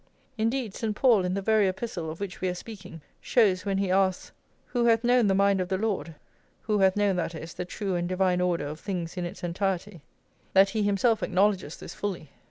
Indeed, 0.35 0.73
St. 0.73 0.95
Paul, 0.95 1.23
in 1.25 1.35
the 1.35 1.43
very 1.43 1.67
Epistle 1.67 2.09
of 2.09 2.19
which 2.19 2.41
we 2.41 2.47
are 2.49 2.55
speaking, 2.55 3.01
shows, 3.21 3.65
when 3.67 3.77
he 3.77 3.91
asks, 3.91 4.31
"Who 4.69 4.85
hath 4.85 5.03
known 5.03 5.27
the 5.27 5.35
mind 5.35 5.61
of 5.61 5.69
the 5.69 5.77
Lord?"+ 5.77 6.15
who 6.61 6.79
hath 6.79 6.95
known, 6.97 7.17
that 7.17 7.35
is, 7.35 7.53
the 7.53 7.65
true 7.65 7.93
and 7.93 8.09
divine 8.09 8.41
order 8.41 8.65
of 8.65 8.79
things 8.79 9.15
in 9.15 9.25
its 9.25 9.43
entirety, 9.43 10.01
that 10.53 10.69
he 10.71 10.81
himself 10.81 11.21
acknowledges 11.21 11.77
this 11.77 11.93
fully. 11.93 12.31